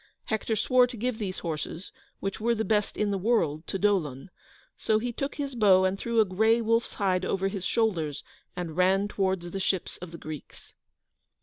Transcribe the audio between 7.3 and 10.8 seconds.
his shoulders, and ran towards the ships of the Greeks.